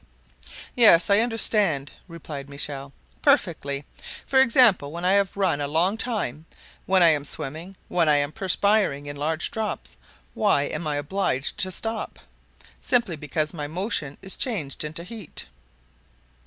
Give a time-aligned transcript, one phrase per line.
[0.75, 3.85] "Yes, I understand," replied Michel, "perfectly.
[4.25, 6.47] For example, when I have run a long time,
[6.87, 9.97] when I am swimming, when I am perspiring in large drops,
[10.33, 12.17] why am I obliged to stop?
[12.81, 15.45] Simply because my motion is changed into heat."